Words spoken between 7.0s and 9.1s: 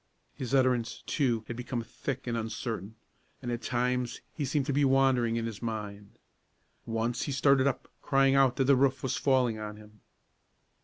he started up, crying out that the roof